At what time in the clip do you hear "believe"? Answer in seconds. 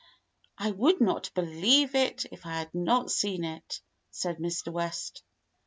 1.35-1.93